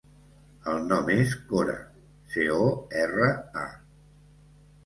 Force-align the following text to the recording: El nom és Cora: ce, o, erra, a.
El 0.71 0.79
nom 0.91 1.11
és 1.15 1.35
Cora: 1.51 1.75
ce, 2.33 2.47
o, 2.65 2.65
erra, 3.05 3.29
a. 3.67 3.71